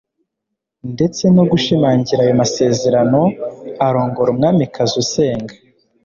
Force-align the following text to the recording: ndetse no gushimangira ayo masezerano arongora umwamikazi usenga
ndetse 0.93 1.23
no 1.35 1.43
gushimangira 1.51 2.19
ayo 2.23 2.33
masezerano 2.41 3.21
arongora 3.85 4.29
umwamikazi 4.31 4.95
usenga 5.03 5.53